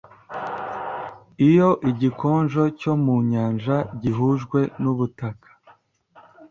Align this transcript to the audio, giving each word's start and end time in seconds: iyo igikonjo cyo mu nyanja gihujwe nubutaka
iyo 1.47 1.69
igikonjo 1.89 2.63
cyo 2.79 2.93
mu 3.03 3.15
nyanja 3.31 3.77
gihujwe 4.01 4.59
nubutaka 4.81 5.47